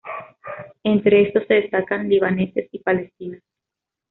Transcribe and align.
Entre 0.83 1.27
estos 1.27 1.45
se 1.45 1.53
destacan 1.53 2.09
libaneses 2.09 2.67
y 2.71 2.79
palestinos. 2.79 3.43